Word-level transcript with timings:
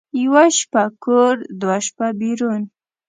یوه 0.23 0.45
شپه 0.57 0.83
کور، 1.03 1.35
دوه 1.61 1.77
شپه 1.87 2.07
بېرون. 2.19 2.61